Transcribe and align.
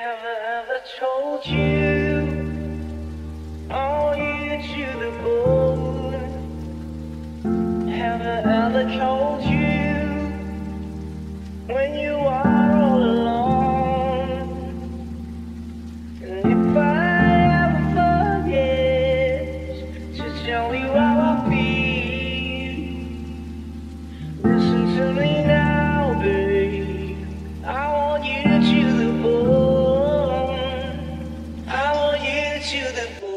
Have 0.00 0.24
I 0.24 0.60
ever 0.60 0.80
told 0.98 1.44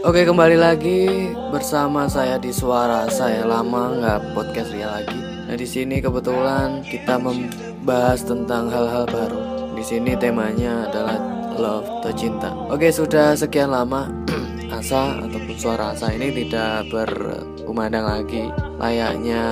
Oke 0.03 0.27
kembali 0.27 0.59
lagi 0.59 1.31
bersama 1.48 2.11
saya 2.11 2.35
di 2.35 2.52
suara 2.52 3.07
saya 3.07 3.48
lama 3.48 3.95
nggak 3.95 4.35
podcast 4.35 4.75
Ria 4.75 4.99
lagi. 4.99 5.16
Nah 5.16 5.55
di 5.55 5.63
sini 5.63 6.03
kebetulan 6.03 6.84
kita 6.84 7.16
membahas 7.16 8.27
tentang 8.27 8.67
hal-hal 8.67 9.08
baru. 9.08 9.71
Di 9.71 9.80
sini 9.80 10.11
temanya 10.20 10.91
adalah 10.91 11.23
love 11.55 11.88
atau 12.03 12.11
cinta. 12.20 12.52
Oke 12.67 12.91
sudah 12.91 13.31
sekian 13.39 13.71
lama 13.71 14.11
Asa 14.75 15.23
ataupun 15.23 15.55
suara 15.55 15.95
Asa 15.95 16.11
ini 16.11 16.35
tidak 16.35 16.91
berkumandang 16.91 18.03
lagi 18.03 18.52
layaknya 18.83 19.44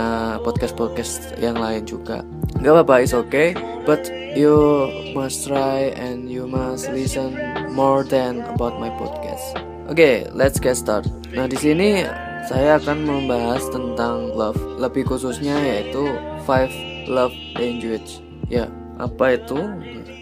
podcast-podcast 0.43 1.39
yang 1.39 1.55
lain 1.55 1.87
juga. 1.87 2.27
Gak 2.59 2.75
apa-apa, 2.75 3.07
it's 3.07 3.15
okay. 3.15 3.55
But 3.87 4.11
you 4.35 4.91
must 5.15 5.47
try 5.47 5.95
and 5.95 6.27
you 6.27 6.43
must 6.43 6.91
listen 6.91 7.39
more 7.71 8.03
than 8.03 8.43
about 8.51 8.75
my 8.83 8.91
podcast. 8.99 9.60
Oke, 9.91 10.23
let's 10.31 10.55
get 10.55 10.79
start. 10.79 11.03
Nah, 11.35 11.51
di 11.51 11.59
sini 11.59 11.99
saya 12.47 12.79
akan 12.79 13.03
membahas 13.03 13.67
tentang 13.75 14.31
love, 14.31 14.55
lebih 14.79 15.03
khususnya 15.03 15.59
yaitu 15.59 16.07
five 16.47 16.71
love 17.11 17.35
language. 17.59 18.23
Ya, 18.47 18.71
apa 18.95 19.35
itu? 19.35 19.59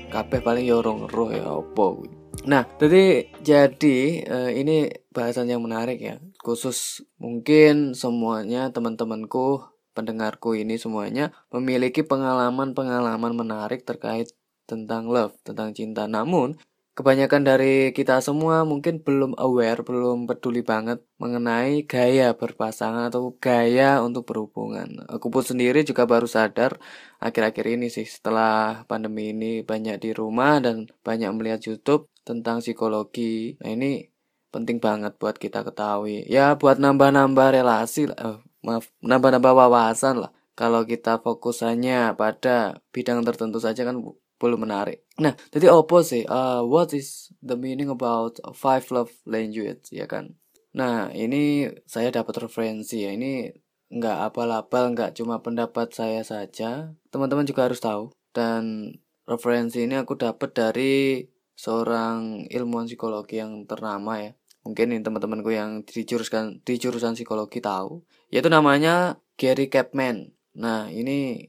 Kabeh 0.10 0.42
paling 0.42 0.66
yorong 0.66 1.06
roh 1.14 1.30
ya 1.30 1.46
opo. 1.54 2.02
Nah, 2.50 2.66
jadi 2.82 3.30
jadi 3.46 3.98
eh, 4.26 4.52
ini 4.58 4.90
bahasan 5.14 5.54
yang 5.54 5.62
menarik 5.62 6.02
ya. 6.02 6.18
Khusus 6.42 7.06
mungkin 7.22 7.94
semuanya 7.94 8.74
teman-temanku, 8.74 9.70
pendengarku 9.94 10.58
ini 10.58 10.82
semuanya 10.82 11.30
memiliki 11.54 12.02
pengalaman-pengalaman 12.02 13.38
menarik 13.38 13.86
terkait 13.86 14.34
tentang 14.66 15.14
love, 15.14 15.38
tentang 15.46 15.78
cinta. 15.78 16.10
Namun, 16.10 16.58
kebanyakan 17.00 17.48
dari 17.48 17.96
kita 17.96 18.20
semua 18.20 18.68
mungkin 18.68 19.00
belum 19.00 19.40
aware, 19.40 19.88
belum 19.88 20.28
peduli 20.28 20.60
banget 20.60 21.00
mengenai 21.16 21.88
gaya 21.88 22.36
berpasangan 22.36 23.08
atau 23.08 23.40
gaya 23.40 24.04
untuk 24.04 24.28
berhubungan. 24.28 25.08
Aku 25.08 25.32
pun 25.32 25.40
sendiri 25.40 25.88
juga 25.88 26.04
baru 26.04 26.28
sadar 26.28 26.76
akhir-akhir 27.24 27.66
ini 27.80 27.88
sih 27.88 28.04
setelah 28.04 28.84
pandemi 28.84 29.32
ini 29.32 29.64
banyak 29.64 29.96
di 30.04 30.12
rumah 30.12 30.60
dan 30.60 30.92
banyak 31.08 31.32
melihat 31.32 31.64
YouTube 31.64 32.12
tentang 32.28 32.60
psikologi. 32.60 33.56
Nah, 33.64 33.72
ini 33.72 34.12
penting 34.52 34.84
banget 34.84 35.16
buat 35.16 35.40
kita 35.40 35.64
ketahui. 35.64 36.28
Ya, 36.28 36.60
buat 36.60 36.84
nambah-nambah 36.84 37.48
relasi. 37.64 38.12
Eh, 38.12 38.38
maaf, 38.68 38.92
nambah-nambah 39.00 39.54
wawasan 39.56 40.28
lah. 40.28 40.32
Kalau 40.60 40.84
kita 40.84 41.24
fokusannya 41.24 42.20
pada 42.20 42.84
bidang 42.92 43.24
tertentu 43.24 43.64
saja 43.64 43.88
kan 43.88 43.96
belum 44.40 44.66
menarik. 44.66 45.04
Nah, 45.20 45.36
jadi 45.52 45.70
opo 45.70 46.00
sih? 46.00 46.24
Uh, 46.26 46.64
what 46.64 46.96
is 46.96 47.30
the 47.44 47.60
meaning 47.60 47.92
about 47.92 48.40
five 48.56 48.88
love 48.90 49.12
language 49.28 49.92
ya 49.92 50.08
kan? 50.08 50.40
Nah, 50.74 51.12
ini 51.12 51.68
saya 51.84 52.10
dapat 52.10 52.48
referensi 52.48 53.04
ya. 53.04 53.12
Ini 53.14 53.52
nggak 53.90 54.18
abal-abal, 54.32 54.96
nggak 54.96 55.20
cuma 55.20 55.44
pendapat 55.44 55.92
saya 55.92 56.24
saja. 56.24 56.96
Teman-teman 57.12 57.46
juga 57.46 57.68
harus 57.68 57.82
tahu. 57.84 58.16
Dan 58.32 58.96
referensi 59.28 59.84
ini 59.84 60.00
aku 60.00 60.16
dapat 60.16 60.56
dari 60.56 61.26
seorang 61.60 62.48
ilmuwan 62.48 62.88
psikologi 62.88 63.42
yang 63.42 63.68
ternama 63.68 64.24
ya. 64.24 64.32
Mungkin 64.64 64.94
ini 64.96 65.02
teman-temanku 65.02 65.52
yang 65.52 65.84
di 65.84 66.06
jurusan 66.06 66.62
di 66.62 66.78
jurusan 66.78 67.18
psikologi 67.18 67.60
tahu. 67.60 68.06
Yaitu 68.30 68.48
namanya 68.48 69.20
Gary 69.36 69.68
Chapman. 69.68 70.39
Nah, 70.60 70.92
ini 70.92 71.48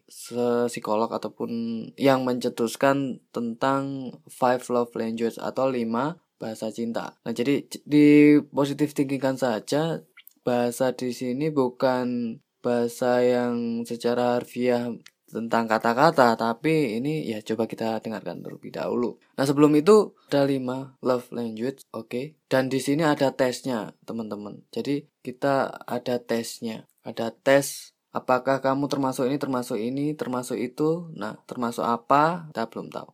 psikolog 0.70 1.10
ataupun 1.10 1.50
yang 1.98 2.22
mencetuskan 2.22 3.18
tentang 3.34 4.14
five 4.30 4.62
love 4.70 4.94
language 4.94 5.34
atau 5.42 5.66
lima 5.66 6.22
bahasa 6.38 6.70
cinta. 6.70 7.18
Nah, 7.26 7.34
jadi 7.34 7.66
di 7.84 8.38
positive 8.54 8.94
thinking 8.94 9.18
kan 9.18 9.34
saja 9.34 10.06
bahasa 10.46 10.94
di 10.94 11.10
sini 11.10 11.50
bukan 11.50 12.38
bahasa 12.62 13.20
yang 13.20 13.82
secara 13.82 14.38
harfiah 14.38 14.94
tentang 15.30 15.70
kata-kata, 15.70 16.34
tapi 16.34 16.98
ini 16.98 17.22
ya 17.22 17.38
coba 17.38 17.70
kita 17.70 18.02
dengarkan 18.02 18.42
terlebih 18.42 18.74
dahulu. 18.74 19.14
Nah, 19.38 19.46
sebelum 19.46 19.70
itu 19.78 20.14
ada 20.26 20.42
lima 20.42 20.98
love 21.06 21.30
language, 21.30 21.86
oke. 21.94 22.34
Dan 22.50 22.66
di 22.66 22.82
sini 22.82 23.06
ada 23.06 23.30
tesnya, 23.30 23.94
teman-teman. 24.02 24.66
Jadi 24.74 25.06
kita 25.22 25.70
ada 25.86 26.18
tesnya. 26.18 26.90
Ada 27.00 27.30
tes 27.32 27.94
apakah 28.10 28.58
kamu 28.58 28.90
termasuk 28.90 29.26
ini, 29.30 29.38
termasuk 29.38 29.78
ini, 29.78 30.06
termasuk 30.14 30.58
itu. 30.58 31.10
Nah, 31.14 31.38
termasuk 31.46 31.86
apa? 31.86 32.50
Kita 32.50 32.66
belum 32.70 32.90
tahu. 32.90 33.10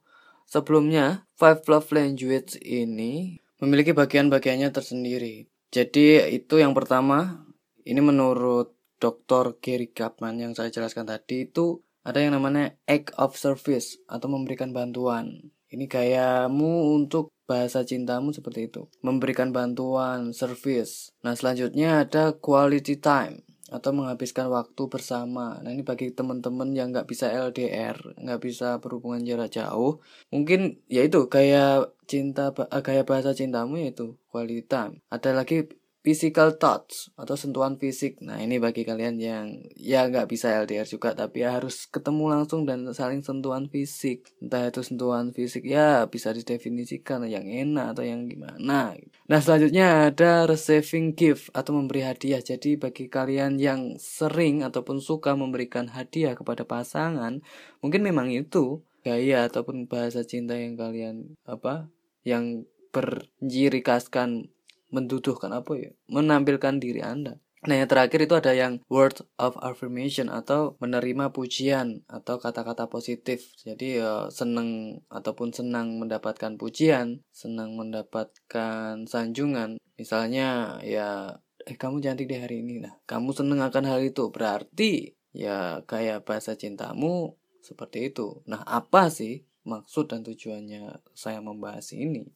Sebelumnya, 0.46 1.26
five 1.34 1.60
love 1.66 1.90
language 1.90 2.56
ini 2.62 3.42
memiliki 3.58 3.92
bagian-bagiannya 3.96 4.70
tersendiri. 4.70 5.48
Jadi 5.74 6.22
itu 6.32 6.54
yang 6.62 6.72
pertama, 6.72 7.44
ini 7.82 7.98
menurut 7.98 8.72
Dr. 8.96 9.60
Gary 9.60 9.92
Chapman 9.92 10.40
yang 10.40 10.52
saya 10.56 10.72
jelaskan 10.72 11.04
tadi 11.04 11.50
itu 11.50 11.84
ada 12.06 12.22
yang 12.22 12.38
namanya 12.38 12.78
act 12.86 13.12
of 13.18 13.34
service 13.34 13.98
atau 14.06 14.30
memberikan 14.30 14.70
bantuan. 14.70 15.50
Ini 15.66 15.90
gayamu 15.90 16.94
untuk 16.94 17.34
bahasa 17.50 17.82
cintamu 17.82 18.30
seperti 18.30 18.70
itu. 18.70 18.86
Memberikan 19.02 19.50
bantuan, 19.50 20.30
service. 20.30 21.10
Nah, 21.26 21.34
selanjutnya 21.34 22.06
ada 22.06 22.38
quality 22.38 23.02
time 23.02 23.45
atau 23.70 23.90
menghabiskan 23.90 24.46
waktu 24.52 24.82
bersama. 24.86 25.58
Nah, 25.62 25.70
ini 25.74 25.82
bagi 25.82 26.14
teman-teman 26.14 26.70
yang 26.74 26.94
nggak 26.94 27.08
bisa 27.10 27.30
LDR, 27.30 27.98
nggak 28.18 28.40
bisa 28.42 28.78
berhubungan 28.78 29.22
jarak 29.26 29.50
jauh, 29.54 29.98
mungkin 30.30 30.78
ya 30.86 31.02
itu 31.02 31.26
gaya 31.26 31.86
cinta 32.06 32.54
eh, 32.54 32.82
gaya 32.86 33.02
bahasa 33.02 33.34
cintamu 33.34 33.78
yaitu 33.82 34.14
quality 34.30 34.62
time. 34.66 35.02
Ada 35.10 35.34
lagi 35.34 35.66
physical 36.06 36.54
touch 36.54 37.10
atau 37.18 37.34
sentuhan 37.34 37.74
fisik. 37.74 38.22
Nah, 38.22 38.38
ini 38.38 38.62
bagi 38.62 38.86
kalian 38.86 39.18
yang 39.18 39.58
ya 39.74 40.06
nggak 40.06 40.30
bisa 40.30 40.54
LDR 40.62 40.86
juga 40.86 41.18
tapi 41.18 41.42
ya 41.42 41.58
harus 41.58 41.90
ketemu 41.90 42.30
langsung 42.30 42.62
dan 42.62 42.86
saling 42.94 43.26
sentuhan 43.26 43.66
fisik. 43.66 44.22
Entah 44.38 44.70
itu 44.70 44.86
sentuhan 44.86 45.34
fisik 45.34 45.66
ya 45.66 46.06
bisa 46.06 46.30
didefinisikan 46.30 47.26
yang 47.26 47.42
enak 47.42 47.98
atau 47.98 48.06
yang 48.06 48.30
gimana. 48.30 48.94
Nah, 49.26 49.40
selanjutnya 49.42 50.14
ada 50.14 50.46
receiving 50.46 51.18
gift 51.18 51.50
atau 51.50 51.74
memberi 51.74 52.06
hadiah. 52.06 52.38
Jadi 52.38 52.78
bagi 52.78 53.10
kalian 53.10 53.58
yang 53.58 53.98
sering 53.98 54.62
ataupun 54.62 55.02
suka 55.02 55.34
memberikan 55.34 55.90
hadiah 55.90 56.38
kepada 56.38 56.62
pasangan, 56.62 57.42
mungkin 57.82 58.06
memang 58.06 58.30
itu 58.30 58.78
gaya 59.02 59.50
ataupun 59.50 59.90
bahasa 59.90 60.22
cinta 60.22 60.54
yang 60.54 60.78
kalian 60.78 61.34
apa 61.50 61.90
yang 62.22 62.62
berjirikaskan 62.94 64.54
menduduhkan 64.90 65.52
apa 65.52 65.72
ya? 65.76 65.90
Menampilkan 66.10 66.78
diri 66.78 67.02
anda. 67.02 67.38
Nah 67.66 67.82
yang 67.82 67.90
terakhir 67.90 68.20
itu 68.22 68.34
ada 68.38 68.54
yang 68.54 68.78
word 68.86 69.26
of 69.42 69.58
affirmation 69.58 70.30
atau 70.30 70.78
menerima 70.78 71.34
pujian 71.34 72.06
atau 72.06 72.38
kata-kata 72.38 72.86
positif. 72.86 73.42
Jadi 73.58 73.98
ya 73.98 74.30
seneng 74.30 75.02
ataupun 75.10 75.50
senang 75.50 75.98
mendapatkan 75.98 76.54
pujian 76.54 77.26
senang 77.34 77.74
mendapatkan 77.74 79.08
sanjungan. 79.08 79.82
Misalnya 79.98 80.78
ya 80.86 81.42
eh 81.66 81.74
kamu 81.74 81.98
cantik 82.04 82.30
di 82.30 82.38
hari 82.38 82.62
ini. 82.62 82.86
Nah 82.86 82.94
kamu 83.08 83.34
seneng 83.34 83.58
akan 83.64 83.84
hal 83.90 84.00
itu. 84.04 84.30
Berarti 84.30 85.18
ya 85.34 85.82
kayak 85.90 86.22
bahasa 86.22 86.54
cintamu 86.54 87.34
seperti 87.64 88.14
itu. 88.14 88.46
Nah 88.46 88.62
apa 88.62 89.10
sih 89.10 89.42
maksud 89.66 90.14
dan 90.14 90.22
tujuannya 90.22 91.02
saya 91.18 91.42
membahas 91.42 91.90
ini 91.90 92.30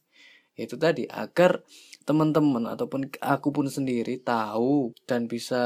itu 0.60 0.76
tadi 0.76 1.08
agar 1.08 1.64
teman-teman 2.08 2.66
ataupun 2.66 3.06
aku 3.22 3.48
pun 3.54 3.70
sendiri 3.70 4.18
tahu 4.18 4.90
dan 5.06 5.30
bisa 5.30 5.62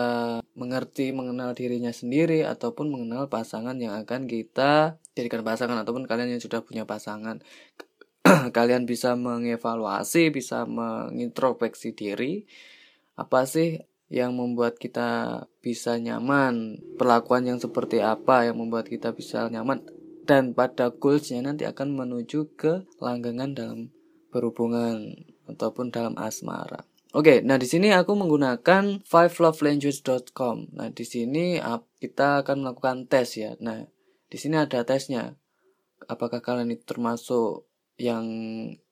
mengerti 0.53 1.15
mengenal 1.15 1.57
dirinya 1.57 1.95
sendiri 1.95 2.45
ataupun 2.45 2.91
mengenal 2.91 3.33
pasangan 3.33 3.79
yang 3.79 3.97
akan 3.97 4.29
kita 4.29 5.01
jadikan 5.17 5.41
pasangan 5.47 5.81
ataupun 5.81 6.05
kalian 6.05 6.37
yang 6.37 6.43
sudah 6.43 6.61
punya 6.61 6.85
pasangan. 6.85 7.41
Kalian 8.57 8.85
bisa 8.85 9.17
mengevaluasi 9.17 10.33
bisa 10.33 10.69
mengintrospeksi 10.69 11.97
diri 11.97 12.45
apa 13.15 13.47
sih 13.49 13.79
yang 14.13 14.37
membuat 14.37 14.77
kita 14.77 15.45
bisa 15.65 15.97
nyaman 15.97 16.77
perlakuan 17.01 17.49
yang 17.49 17.59
seperti 17.59 18.05
apa 18.05 18.47
yang 18.49 18.61
membuat 18.61 18.91
kita 18.91 19.17
bisa 19.17 19.49
nyaman 19.49 19.81
dan 20.25 20.57
pada 20.57 20.93
goalsnya 20.93 21.45
nanti 21.45 21.69
akan 21.69 21.93
menuju 21.93 22.57
ke 22.57 22.85
langgangan 23.01 23.53
dalam 23.53 23.81
berhubungan 24.35 25.15
ataupun 25.47 25.95
dalam 25.95 26.19
asmara. 26.19 26.83
Oke, 27.15 27.47
nah 27.47 27.55
di 27.63 27.71
sini 27.71 27.95
aku 27.95 28.19
menggunakan 28.19 29.07
fivelovelanguage.com. 29.07 30.75
Nah, 30.75 30.91
di 30.91 31.07
sini 31.07 31.63
kita 32.03 32.43
akan 32.43 32.67
melakukan 32.67 33.07
tes 33.07 33.39
ya. 33.39 33.55
Nah, 33.63 33.87
di 34.27 34.35
sini 34.35 34.59
ada 34.59 34.83
tesnya. 34.83 35.39
Apakah 36.11 36.43
kalian 36.43 36.75
itu 36.75 36.83
termasuk 36.83 37.71
yang 38.03 38.27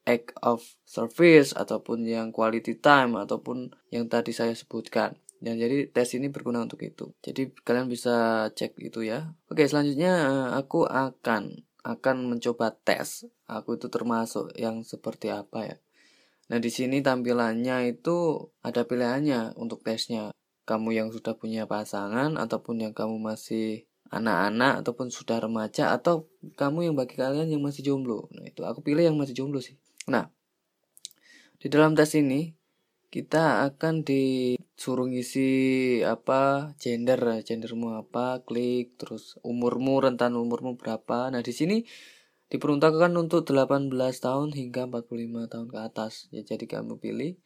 act 0.06 0.38
of 0.38 0.62
service 0.86 1.50
ataupun 1.50 2.06
yang 2.06 2.30
quality 2.30 2.78
time 2.78 3.18
ataupun 3.18 3.74
yang 3.90 4.06
tadi 4.06 4.30
saya 4.30 4.54
sebutkan. 4.54 5.18
Dan 5.42 5.58
jadi 5.58 5.90
tes 5.90 6.14
ini 6.14 6.30
berguna 6.30 6.62
untuk 6.62 6.78
itu. 6.86 7.10
Jadi 7.18 7.50
kalian 7.66 7.90
bisa 7.90 8.46
cek 8.54 8.78
itu 8.78 9.02
ya. 9.02 9.34
Oke, 9.50 9.66
selanjutnya 9.66 10.12
eh, 10.30 10.48
aku 10.54 10.86
akan 10.86 11.66
akan 11.82 12.30
mencoba 12.30 12.74
tes. 12.74 13.26
Aku 13.50 13.78
itu 13.78 13.90
termasuk 13.90 14.54
yang 14.58 14.86
seperti 14.86 15.30
apa 15.34 15.60
ya? 15.66 15.76
Nah, 16.50 16.58
di 16.58 16.70
sini 16.70 17.00
tampilannya 17.00 17.94
itu 17.94 18.48
ada 18.62 18.86
pilihannya 18.86 19.58
untuk 19.58 19.82
tesnya. 19.86 20.34
Kamu 20.62 20.94
yang 20.94 21.08
sudah 21.10 21.34
punya 21.34 21.66
pasangan 21.66 22.38
ataupun 22.38 22.82
yang 22.82 22.94
kamu 22.94 23.18
masih 23.18 23.86
anak-anak 24.12 24.84
ataupun 24.84 25.08
sudah 25.08 25.40
remaja 25.40 25.96
atau 25.96 26.28
kamu 26.60 26.92
yang 26.92 26.94
bagi 26.94 27.16
kalian 27.16 27.48
yang 27.48 27.64
masih 27.64 27.82
jomblo. 27.82 28.28
Nah, 28.36 28.44
itu 28.46 28.62
aku 28.62 28.84
pilih 28.84 29.02
yang 29.02 29.16
masih 29.16 29.32
jomblo 29.32 29.58
sih. 29.58 29.80
Nah, 30.06 30.28
di 31.56 31.72
dalam 31.72 31.96
tes 31.96 32.12
ini 32.14 32.52
kita 33.12 33.68
akan 33.68 34.08
disuruh 34.08 35.04
ngisi 35.04 35.50
apa 36.00 36.72
gender, 36.80 37.20
gendermu 37.44 37.92
apa, 38.00 38.40
klik 38.40 38.96
terus 38.96 39.36
umurmu, 39.44 40.00
rentan 40.00 40.32
umurmu 40.32 40.80
berapa. 40.80 41.28
Nah, 41.28 41.44
di 41.44 41.52
sini 41.52 41.84
diperuntukkan 42.48 43.12
untuk 43.20 43.44
18 43.44 43.92
tahun 44.16 44.56
hingga 44.56 44.88
45 44.88 45.52
tahun 45.52 45.66
ke 45.68 45.78
atas. 45.84 46.32
Ya 46.32 46.40
jadi 46.40 46.64
kamu 46.64 46.96
pilih 47.04 47.36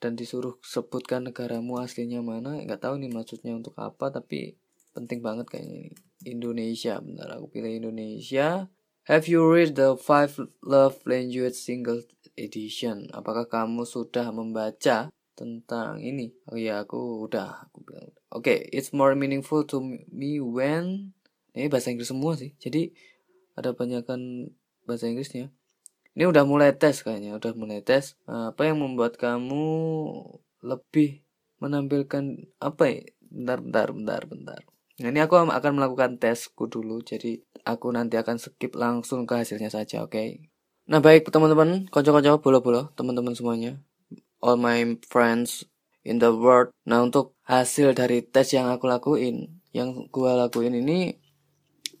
dan 0.00 0.16
disuruh 0.16 0.56
sebutkan 0.64 1.28
negaramu 1.28 1.84
aslinya 1.84 2.24
mana. 2.24 2.56
Nggak 2.64 2.88
tahu 2.88 2.96
nih 2.96 3.12
maksudnya 3.12 3.52
untuk 3.52 3.76
apa 3.76 4.08
tapi 4.08 4.56
penting 4.96 5.20
banget 5.20 5.52
kayaknya 5.52 5.92
ini. 5.92 5.92
Indonesia 6.24 6.96
bentar 7.04 7.28
aku 7.28 7.52
pilih 7.52 7.76
Indonesia. 7.76 8.72
Have 9.04 9.28
you 9.28 9.44
read 9.44 9.76
the 9.76 10.00
Five 10.00 10.40
Love 10.64 11.04
Language 11.04 11.60
Single 11.60 12.08
Edition? 12.34 13.10
Apakah 13.14 13.46
kamu 13.46 13.86
sudah 13.86 14.30
membaca 14.30 15.10
tentang 15.34 16.02
ini? 16.02 16.34
Oh 16.50 16.58
iya, 16.58 16.82
aku 16.82 17.26
udah. 17.26 17.70
Aku 17.70 17.82
bilang. 17.86 18.10
Oke, 18.34 18.50
okay, 18.50 18.58
it's 18.74 18.94
more 18.94 19.14
meaningful 19.14 19.66
to 19.66 19.82
me 20.10 20.38
when 20.42 21.14
ini 21.54 21.70
bahasa 21.70 21.94
Inggris 21.94 22.10
semua 22.10 22.34
sih. 22.34 22.54
Jadi 22.58 22.90
ada 23.54 23.70
banyakkan 23.74 24.50
bahasa 24.84 25.06
Inggrisnya 25.06 25.54
ini 26.14 26.24
udah 26.30 26.46
mulai 26.46 26.70
tes 26.74 27.02
kayaknya 27.02 27.34
udah 27.34 27.52
mulai 27.58 27.82
tes 27.82 28.14
apa 28.30 28.70
yang 28.70 28.78
membuat 28.82 29.18
kamu 29.18 29.66
lebih 30.62 31.26
menampilkan 31.58 32.54
apa 32.62 32.82
ya 32.86 33.02
bentar 33.18 33.58
bentar 33.58 33.88
bentar 33.90 34.22
bentar 34.30 34.60
nah, 35.02 35.10
ini 35.10 35.20
aku 35.22 35.34
akan 35.42 35.72
melakukan 35.74 36.22
tesku 36.22 36.70
dulu 36.70 37.02
jadi 37.02 37.42
aku 37.66 37.90
nanti 37.90 38.14
akan 38.14 38.38
skip 38.38 38.78
langsung 38.78 39.26
ke 39.26 39.42
hasilnya 39.42 39.74
saja 39.74 40.06
oke 40.06 40.14
okay? 40.14 40.53
Nah 40.84 41.00
baik 41.00 41.28
teman-teman 41.32 41.88
kocok-kocok 41.88 42.44
bolo-bolo 42.44 42.82
teman-teman 42.92 43.32
semuanya 43.32 43.80
all 44.44 44.60
my 44.60 44.96
friends 45.08 45.64
in 46.04 46.20
the 46.20 46.28
world 46.28 46.68
nah 46.84 47.00
untuk 47.00 47.32
hasil 47.48 47.96
dari 47.96 48.20
tes 48.20 48.52
yang 48.52 48.68
aku 48.68 48.84
lakuin 48.88 49.60
yang 49.72 50.06
gua 50.12 50.36
lakuin 50.36 50.76
ini 50.76 51.16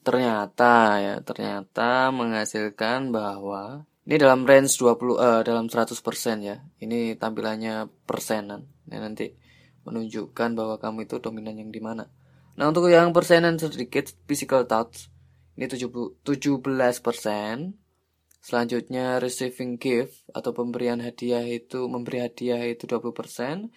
ternyata 0.04 1.00
ya 1.00 1.14
ternyata 1.24 2.12
menghasilkan 2.12 3.08
bahwa 3.08 3.88
ini 4.04 4.20
dalam 4.20 4.44
range 4.44 4.76
20 4.76 4.84
uh, 4.84 5.40
eh, 5.40 5.40
dalam 5.48 5.72
100% 5.72 5.96
ya. 6.44 6.60
Ini 6.76 7.16
tampilannya 7.16 7.88
persenan. 8.04 8.68
Nah, 8.84 9.00
nanti 9.00 9.32
menunjukkan 9.88 10.52
bahwa 10.52 10.76
kamu 10.76 11.08
itu 11.08 11.16
dominan 11.24 11.56
yang 11.56 11.72
di 11.72 11.80
mana. 11.80 12.12
Nah, 12.60 12.68
untuk 12.68 12.92
yang 12.92 13.16
persenan 13.16 13.56
sedikit 13.56 14.12
physical 14.28 14.68
touch 14.68 15.08
ini 15.56 15.72
17%. 15.72 16.20
Selanjutnya 18.44 19.24
receiving 19.24 19.80
gift 19.80 20.20
atau 20.36 20.52
pemberian 20.52 21.00
hadiah 21.00 21.40
itu 21.48 21.88
memberi 21.88 22.20
hadiah 22.20 22.60
itu 22.68 22.84
20%, 22.84 23.72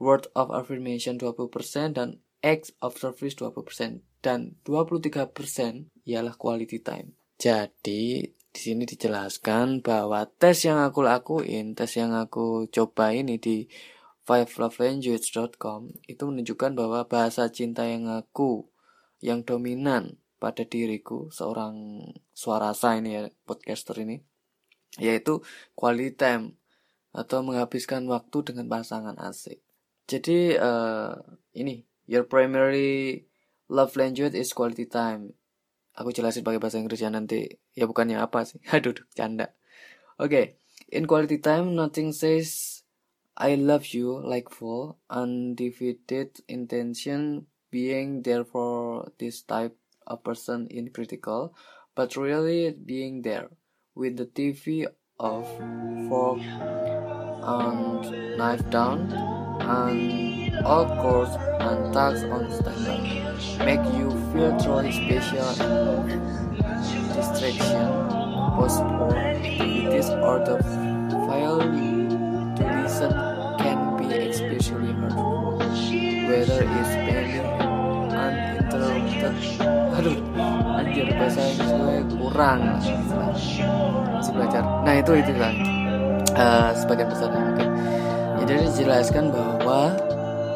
word 0.00 0.24
of 0.32 0.48
affirmation 0.48 1.20
20% 1.20 2.00
dan 2.00 2.16
acts 2.40 2.72
of 2.80 2.96
service 2.96 3.36
20% 3.36 4.00
dan 4.24 4.56
23% 4.64 5.92
ialah 6.08 6.32
quality 6.40 6.80
time. 6.80 7.12
Jadi 7.36 8.24
di 8.24 8.60
sini 8.60 8.88
dijelaskan 8.88 9.84
bahwa 9.84 10.24
tes 10.24 10.64
yang 10.64 10.80
aku 10.80 11.04
lakuin, 11.04 11.76
tes 11.76 11.92
yang 12.00 12.16
aku 12.16 12.72
coba 12.72 13.12
ini 13.12 13.36
di 13.36 13.68
fivelovelanguage.com 14.24 15.92
itu 16.08 16.22
menunjukkan 16.24 16.72
bahwa 16.72 17.04
bahasa 17.04 17.52
cinta 17.52 17.84
yang 17.84 18.08
aku 18.08 18.64
yang 19.20 19.44
dominan 19.44 20.16
pada 20.40 20.64
diriku 20.64 21.28
seorang 21.28 22.00
suara 22.32 22.72
saya 22.72 23.04
ini 23.04 23.10
ya 23.14 23.22
podcaster 23.44 24.00
ini 24.00 24.24
yaitu 24.98 25.44
quality 25.76 26.16
time 26.16 26.58
atau 27.12 27.44
menghabiskan 27.44 28.08
waktu 28.10 28.42
dengan 28.42 28.66
pasangan 28.66 29.14
asik. 29.20 29.62
Jadi 30.08 30.58
uh, 30.58 31.14
ini 31.54 31.86
your 32.10 32.26
primary 32.26 33.30
Love 33.70 33.94
language 33.94 34.34
is 34.34 34.50
quality 34.50 34.90
time. 34.90 35.30
Aku 35.94 36.10
jelasin 36.10 36.42
pakai 36.42 36.58
bahasa 36.58 36.82
Inggris 36.82 36.98
ya 36.98 37.06
nanti. 37.06 37.46
Ya 37.78 37.86
bukannya 37.86 38.18
apa 38.18 38.42
sih. 38.42 38.58
Aduh, 38.74 38.98
canda. 39.14 39.54
Oke, 40.18 40.26
okay. 40.26 40.44
in 40.90 41.06
quality 41.06 41.38
time 41.38 41.78
nothing 41.78 42.10
says 42.10 42.82
I 43.38 43.54
love 43.54 43.94
you 43.94 44.18
like 44.26 44.50
full 44.50 44.98
undivided 45.06 46.42
intention 46.50 47.46
being 47.70 48.26
there 48.26 48.42
for 48.42 49.06
this 49.22 49.46
type 49.46 49.78
of 50.10 50.22
person 50.24 50.66
in 50.68 50.90
critical, 50.90 51.54
but 51.94 52.16
really 52.16 52.72
being 52.72 53.22
there 53.22 53.48
with 53.94 54.16
the 54.16 54.26
TV 54.26 54.86
off, 55.18 55.48
fork 56.08 56.40
and 57.42 58.36
knife 58.36 58.68
down, 58.70 59.12
and 59.60 60.66
all 60.66 60.86
course 61.00 61.34
and 61.60 61.94
tags 61.94 62.24
on 62.24 62.50
standby 62.50 63.30
make 63.64 63.84
you 63.94 64.10
feel 64.32 64.58
truly 64.58 64.92
special 64.92 65.38
and 65.38 67.14
distraction, 67.14 67.88
postpone 68.56 69.16
activities 69.16 70.08
or 70.10 70.38
the 70.40 70.56
file 71.26 71.60
to 71.60 72.64
listen 72.82 73.12
can 73.58 73.96
be 73.98 74.28
especially 74.28 74.92
hurtful, 74.92 75.58
whether 75.58 76.62
it's 76.62 76.94
pending 77.04 77.46
uninterrupted. 78.10 79.79
Aduh, 79.98 80.16
anjir 80.78 81.06
bahasa 81.16 81.40
Inggris 81.42 81.72
gue 81.72 81.96
kurang 82.18 82.60
masih 84.14 84.32
belajar. 84.36 84.62
Nah 84.86 84.94
itu 85.00 85.12
itu 85.18 85.32
kan 85.34 85.54
uh, 86.36 86.70
sebagian 86.76 87.08
besarnya. 87.10 87.40
Oke. 87.40 87.56
Okay. 87.56 87.68
Jadi 88.40 88.52
dijelaskan 88.72 89.24
bahwa 89.30 89.80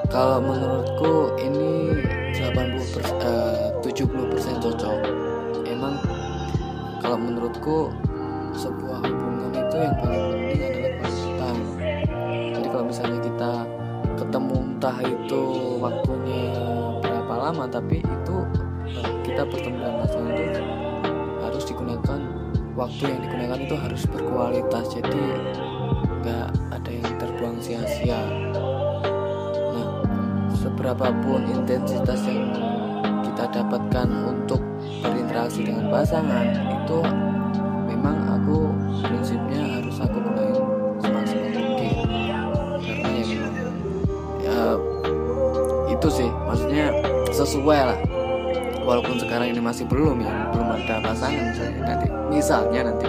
kalau 0.09 0.39
menurutku 0.39 1.35
ini 1.43 1.99
80 2.39 2.95
persen, 2.95 3.17
uh, 3.25 3.75
70 3.83 4.31
persen 4.31 4.55
cocok 4.63 5.01
emang 5.67 5.99
kalau 7.03 7.19
menurutku 7.21 7.93
sebuah 8.55 9.03
hubungan 9.05 9.53
itu 9.53 9.77
yang 9.77 9.95
paling 9.99 10.23
penting 10.31 10.61
adalah 10.63 10.93
quality 11.03 11.83
jadi 12.55 12.67
kalau 12.71 12.85
misalnya 12.87 13.21
kita 13.21 13.53
ketemu 14.15 14.55
entah 14.63 14.99
itu 15.03 15.43
waktunya 15.83 16.45
berapa 17.03 17.35
lama 17.35 17.65
tapi 17.67 18.01
itu 18.01 18.37
kita 19.35 19.51
bertemu 19.51 19.83
dengan 19.83 19.99
pasangan 20.07 20.31
itu 20.39 20.63
harus 21.43 21.63
digunakan 21.67 22.21
waktu 22.79 23.03
yang 23.03 23.21
digunakan 23.27 23.59
itu 23.67 23.75
harus 23.83 24.03
berkualitas 24.07 24.85
jadi 24.95 25.23
nggak 26.23 26.49
ada 26.71 26.91
yang 26.95 27.15
terbuang 27.19 27.59
sia-sia. 27.59 28.23
Seberapapun 30.55 31.51
intensitas 31.51 32.23
yang 32.31 32.47
kita 33.27 33.51
dapatkan 33.59 34.07
untuk 34.23 34.63
berinteraksi 35.03 35.67
dengan 35.67 35.91
pasangan 35.91 36.55
itu 36.55 36.99
memang 37.91 38.39
aku 38.39 38.71
prinsipnya 39.03 39.83
harus 39.83 39.99
aku 39.99 40.15
gunain 40.15 40.63
semaksimal 41.03 41.51
mungkin. 41.59 41.95
Karena 42.87 43.09
ya 43.19 43.43
ya 44.47 44.63
itu 45.91 46.09
sih 46.23 46.31
maksudnya 46.47 46.87
sesuai 47.35 47.81
lah 47.83 48.14
walaupun 48.85 49.17
sekarang 49.17 49.51
ini 49.51 49.61
masih 49.61 49.89
belum 49.89 50.21
ya 50.21 50.53
belum 50.53 50.69
ada 50.79 51.01
pasangan 51.01 51.51
saya 51.57 51.73
nanti 51.81 52.07
misalnya 52.31 52.93
nanti 52.93 53.09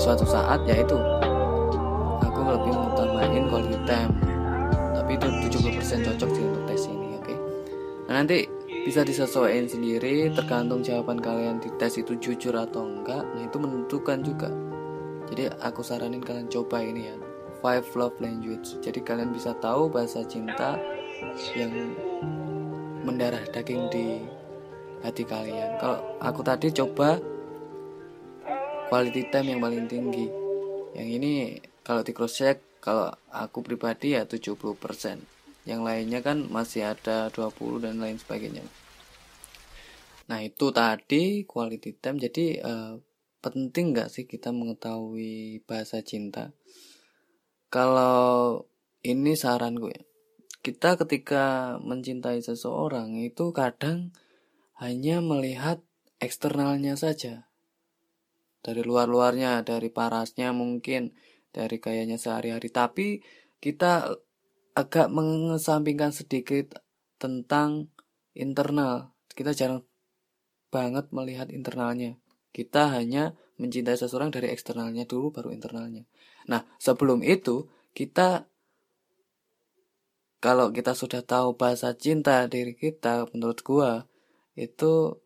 suatu 0.00 0.24
saat 0.24 0.64
ya 0.64 0.80
itu 0.80 0.96
aku 2.22 2.40
lebih 2.48 2.72
mengutamain 2.72 3.44
quality 3.46 3.78
time. 3.84 4.12
Tapi 4.96 5.10
itu 5.18 5.26
70% 5.52 6.06
cocok 6.08 6.30
sih 6.32 6.44
untuk 6.46 6.64
tes 6.66 6.82
ini 6.88 7.08
oke? 7.18 7.24
Okay? 7.26 7.38
nah 8.08 8.14
nanti 8.22 8.38
bisa 8.82 9.06
disesuaikan 9.06 9.70
sendiri 9.70 10.34
tergantung 10.34 10.82
jawaban 10.82 11.22
kalian 11.22 11.62
di 11.62 11.70
tes 11.78 12.00
itu 12.00 12.18
jujur 12.18 12.54
atau 12.56 12.82
enggak. 12.82 13.22
Nah 13.36 13.42
itu 13.46 13.56
menentukan 13.60 14.18
juga. 14.24 14.50
Jadi 15.30 15.48
aku 15.62 15.86
saranin 15.86 16.24
kalian 16.24 16.50
coba 16.50 16.82
ini 16.82 17.12
ya 17.12 17.16
five 17.62 17.86
love 17.94 18.16
language. 18.18 18.80
Jadi 18.82 18.98
kalian 19.04 19.30
bisa 19.30 19.54
tahu 19.62 19.86
bahasa 19.86 20.26
cinta 20.26 20.80
yang 21.54 21.94
mendarah 23.06 23.42
daging 23.54 23.86
di 23.90 24.06
hati 25.02 25.26
kalian. 25.26 25.78
Kalau 25.78 26.18
aku 26.22 26.40
tadi 26.46 26.70
coba 26.70 27.18
quality 28.88 29.28
time 29.28 29.54
yang 29.54 29.60
paling 29.60 29.86
tinggi. 29.90 30.26
Yang 30.94 31.08
ini 31.18 31.32
kalau 31.82 32.06
di 32.06 32.14
cross 32.14 32.38
check 32.38 32.80
kalau 32.82 33.10
aku 33.30 33.62
pribadi 33.62 34.14
ya 34.18 34.26
70% 34.26 34.58
yang 35.62 35.86
lainnya 35.86 36.18
kan 36.22 36.50
masih 36.50 36.90
ada 36.90 37.30
20 37.30 37.84
dan 37.84 38.02
lain 38.02 38.18
sebagainya. 38.18 38.66
Nah 40.30 40.42
itu 40.42 40.70
tadi 40.70 41.46
quality 41.46 41.98
time. 41.98 42.18
Jadi 42.18 42.58
uh, 42.62 42.98
penting 43.42 43.94
nggak 43.94 44.10
sih 44.10 44.24
kita 44.26 44.54
mengetahui 44.54 45.62
bahasa 45.66 46.02
cinta? 46.02 46.54
Kalau 47.70 48.66
ini 49.02 49.34
saran 49.34 49.78
gue 49.78 50.12
kita 50.62 50.94
ketika 50.94 51.76
mencintai 51.82 52.38
seseorang 52.38 53.18
itu 53.18 53.50
kadang 53.50 54.14
hanya 54.82 55.22
melihat 55.22 55.78
eksternalnya 56.18 56.98
saja. 56.98 57.46
Dari 58.62 58.82
luar-luarnya 58.82 59.62
dari 59.62 59.94
parasnya 59.94 60.50
mungkin 60.50 61.14
dari 61.54 61.78
gayanya 61.78 62.18
sehari-hari. 62.18 62.66
Tapi 62.66 63.22
kita 63.62 64.10
agak 64.74 65.06
mengesampingkan 65.14 66.10
sedikit 66.10 66.82
tentang 67.22 67.94
internal. 68.34 69.14
Kita 69.30 69.54
jarang 69.54 69.86
banget 70.74 71.14
melihat 71.14 71.46
internalnya. 71.54 72.18
Kita 72.50 72.90
hanya 72.90 73.38
mencintai 73.62 73.94
seseorang 73.94 74.34
dari 74.34 74.50
eksternalnya 74.50 75.06
dulu 75.06 75.30
baru 75.30 75.54
internalnya. 75.54 76.02
Nah, 76.50 76.66
sebelum 76.82 77.22
itu 77.22 77.70
kita 77.94 78.50
kalau 80.42 80.74
kita 80.74 80.98
sudah 80.98 81.22
tahu 81.22 81.54
bahasa 81.54 81.94
cinta 81.94 82.50
diri 82.50 82.74
kita 82.74 83.30
menurut 83.30 83.62
gua 83.62 84.10
itu 84.58 85.22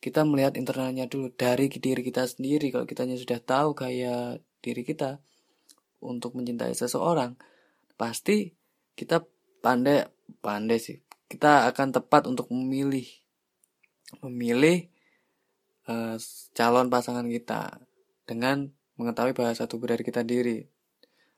kita 0.00 0.22
melihat 0.28 0.54
internalnya 0.60 1.08
dulu 1.08 1.32
dari 1.32 1.72
diri 1.72 2.02
kita 2.04 2.28
sendiri 2.28 2.70
kalau 2.70 2.84
kita 2.84 3.08
sudah 3.16 3.40
tahu 3.40 3.72
kayak 3.72 4.44
diri 4.60 4.82
kita 4.84 5.18
untuk 6.04 6.36
mencintai 6.36 6.76
seseorang 6.76 7.34
pasti 7.96 8.52
kita 8.92 9.24
pandai 9.64 10.04
pandai 10.44 10.78
sih 10.78 11.00
kita 11.26 11.66
akan 11.72 11.96
tepat 11.96 12.28
untuk 12.28 12.52
memilih 12.52 13.08
memilih 14.22 14.86
uh, 15.90 16.14
calon 16.54 16.86
pasangan 16.92 17.26
kita 17.26 17.82
dengan 18.26 18.70
mengetahui 18.96 19.36
bahasa 19.36 19.68
tubuh 19.68 19.92
dari 19.92 20.02
kita 20.02 20.22
sendiri. 20.22 20.66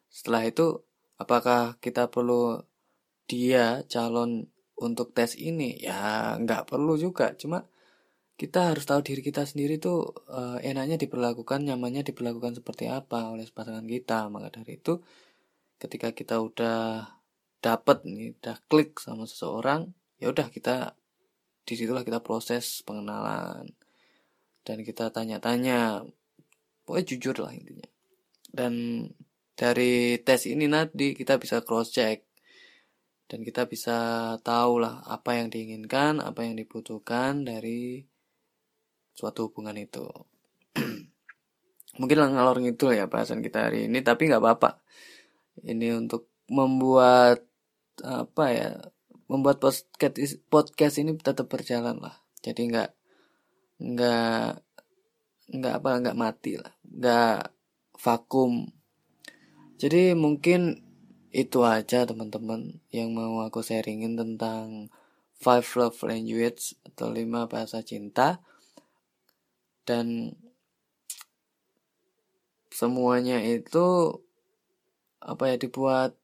Setelah 0.09 0.49
itu, 0.49 0.83
apakah 1.21 1.77
kita 1.83 2.09
perlu 2.09 2.65
dia 3.29 3.85
calon 3.93 4.49
untuk 4.83 5.13
tes 5.17 5.35
ini? 5.39 5.79
Ya, 5.83 6.35
nggak 6.39 6.71
perlu 6.71 6.95
juga. 6.99 7.35
Cuma 7.35 7.67
kita 8.39 8.71
harus 8.75 8.87
tahu 8.87 9.03
diri 9.03 9.21
kita 9.23 9.43
sendiri 9.45 9.83
tuh 9.83 10.15
uh, 10.31 10.59
enaknya 10.63 10.97
diperlakukan, 11.01 11.67
nyamannya 11.67 12.07
diperlakukan 12.07 12.63
seperti 12.63 12.87
apa 12.87 13.35
oleh 13.35 13.47
pasangan 13.51 13.87
kita. 13.87 14.31
Maka 14.31 14.63
dari 14.63 14.79
itu, 14.79 15.03
ketika 15.83 16.15
kita 16.15 16.39
udah 16.39 17.07
dapet 17.59 18.07
nih, 18.07 18.39
udah 18.39 18.57
klik 18.71 19.03
sama 19.03 19.27
seseorang, 19.27 19.91
ya 20.23 20.31
udah 20.31 20.47
kita 20.51 20.95
di 21.69 21.75
situlah 21.77 22.01
kita 22.01 22.25
proses 22.25 22.81
pengenalan 22.81 23.69
dan 24.65 24.85
kita 24.85 25.09
tanya-tanya 25.09 26.01
pokoknya 26.85 27.05
jujur 27.13 27.37
lah 27.45 27.53
intinya 27.53 27.89
dan 28.53 28.73
dari 29.53 30.17
tes 30.25 30.49
ini 30.49 30.65
nanti 30.65 31.13
kita 31.13 31.37
bisa 31.37 31.61
cross 31.61 31.93
check 31.93 32.28
dan 33.29 33.45
kita 33.45 33.69
bisa 33.69 33.97
tahu 34.41 34.81
lah 34.81 35.05
apa 35.05 35.37
yang 35.37 35.53
diinginkan 35.53 36.25
apa 36.25 36.49
yang 36.49 36.57
dibutuhkan 36.57 37.45
dari 37.45 38.09
suatu 39.13 39.53
hubungan 39.53 39.77
itu. 39.77 40.09
Mungkin 42.01 42.17
ngalor 42.17 42.65
gitu 42.65 42.89
ya 42.89 43.05
bahasan 43.05 43.45
kita 43.45 43.69
hari 43.69 43.85
ini 43.85 44.01
tapi 44.01 44.33
nggak 44.33 44.41
apa-apa. 44.41 44.81
Ini 45.61 46.01
untuk 46.01 46.33
membuat 46.49 47.45
apa 48.01 48.45
ya 48.49 48.71
membuat 49.29 49.61
podcast 49.61 50.41
podcast 50.49 50.97
ini 50.97 51.13
tetap 51.21 51.53
berjalan 51.53 52.01
lah. 52.01 52.17
Jadi 52.41 52.65
nggak 52.73 52.91
nggak 53.77 54.49
nggak 55.53 55.75
apa 55.85 55.89
nggak 56.01 56.17
mati 56.17 56.57
lah. 56.57 56.73
Nggak 56.89 57.53
vakum. 58.01 58.73
Jadi 59.77 60.17
mungkin 60.17 60.88
itu 61.29 61.61
aja 61.61 62.09
teman-teman 62.09 62.81
yang 62.89 63.13
mau 63.13 63.45
aku 63.45 63.61
sharingin 63.61 64.17
tentang 64.17 64.89
five 65.37 65.67
love 65.77 66.01
language 66.05 66.75
atau 66.89 67.13
lima 67.13 67.45
bahasa 67.47 67.85
cinta. 67.85 68.41
Dan 69.85 70.37
semuanya 72.73 73.41
itu 73.41 74.19
apa 75.19 75.51
ya 75.51 75.57
dibuat 75.59 76.15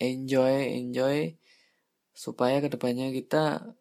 enjoy 0.00 0.72
enjoy 0.80 1.36
supaya 2.16 2.58
ke 2.64 2.68
depannya 2.72 3.12
kita 3.14 3.74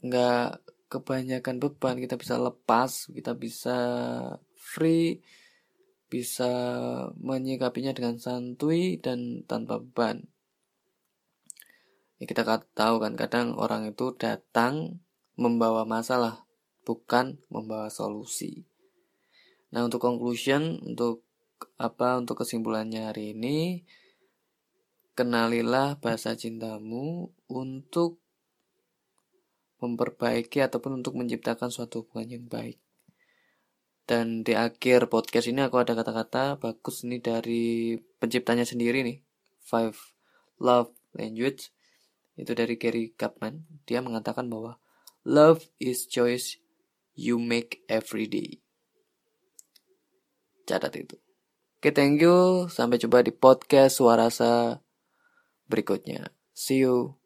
nggak 0.00 0.64
kebanyakan 0.88 1.56
beban. 1.60 2.00
Kita 2.00 2.16
bisa 2.16 2.40
lepas 2.40 3.12
kita 3.12 3.36
bisa 3.36 3.78
free 4.56 5.20
bisa 6.16 6.48
menyikapinya 7.20 7.92
dengan 7.92 8.16
santuy 8.16 8.96
dan 8.96 9.44
tanpa 9.44 9.76
beban 9.76 10.24
ya 12.16 12.24
kita 12.24 12.48
tahu 12.72 12.96
kan 13.04 13.12
kadang 13.20 13.52
orang 13.60 13.92
itu 13.92 14.16
datang 14.16 15.04
membawa 15.36 15.84
masalah 15.84 16.48
bukan 16.88 17.36
membawa 17.52 17.92
solusi 17.92 18.64
nah 19.68 19.84
untuk 19.84 20.00
conclusion 20.00 20.80
untuk 20.80 21.20
apa 21.76 22.16
untuk 22.16 22.40
kesimpulannya 22.40 23.12
hari 23.12 23.36
ini 23.36 23.84
kenalilah 25.12 26.00
bahasa 26.00 26.32
cintamu 26.32 27.28
untuk 27.52 28.24
memperbaiki 29.80 30.64
ataupun 30.64 31.04
untuk 31.04 31.16
menciptakan 31.20 31.68
suatu 31.68 32.04
hubungan 32.04 32.40
yang 32.40 32.44
baik. 32.48 32.80
Dan 34.06 34.46
di 34.46 34.54
akhir 34.54 35.10
podcast 35.10 35.50
ini 35.50 35.66
aku 35.66 35.82
ada 35.82 35.98
kata-kata 35.98 36.62
bagus 36.62 37.02
nih 37.02 37.18
dari 37.18 37.98
penciptanya 38.22 38.62
sendiri 38.62 39.02
nih. 39.02 39.18
Five 39.66 39.98
Love 40.62 40.94
Language 41.18 41.74
itu 42.38 42.52
dari 42.54 42.78
Gary 42.78 43.10
Chapman. 43.18 43.66
Dia 43.82 43.98
mengatakan 43.98 44.46
bahwa 44.46 44.78
love 45.26 45.66
is 45.82 46.06
choice 46.06 46.62
you 47.18 47.42
make 47.42 47.82
every 47.90 48.30
day. 48.30 48.62
Catat 50.70 50.94
itu. 50.94 51.18
Oke, 51.82 51.90
okay, 51.90 51.92
thank 51.92 52.22
you. 52.22 52.70
Sampai 52.70 53.02
jumpa 53.02 53.26
di 53.26 53.34
podcast 53.34 53.98
Suarasa 53.98 54.78
berikutnya. 55.66 56.30
See 56.54 56.86
you. 56.86 57.25